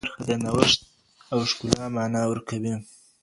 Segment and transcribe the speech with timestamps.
[0.03, 0.79] تخلیقي برخه د نوښت
[1.33, 2.73] او ښکلا مانا ورکوي.